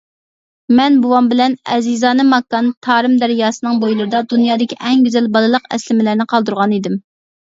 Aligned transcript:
مەن 0.77 0.95
بوۋام 1.01 1.25
بىلەن 1.33 1.51
ئەزىزانە 1.73 2.23
ماكان 2.29 2.71
تارىم 2.87 3.13
دەرياسىنىڭ 3.23 3.81
بويلىرىدا 3.83 4.21
دۇنيادىكى 4.31 4.79
ئەڭ 4.89 5.05
گۈزەل 5.09 5.29
بالىلىق 5.37 5.69
ئەسلىمىلەرنى 5.77 6.27
قالدۇرغان 6.33 6.75
ئىدىم. 6.79 6.97